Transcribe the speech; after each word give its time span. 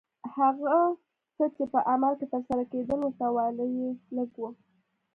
هغه 0.35 0.77
څه 1.35 1.45
چې 1.55 1.63
په 1.73 1.79
عمل 1.91 2.13
کې 2.19 2.25
ترسره 2.33 2.63
کېدل 2.71 2.99
ورته 3.01 3.27
والی 3.35 3.67
یې 3.79 3.89
لږ 4.15 4.31
و. 4.39 4.43